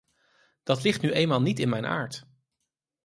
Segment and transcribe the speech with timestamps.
[0.63, 2.27] Dat ligt nu eenmaal niet in mijn aard.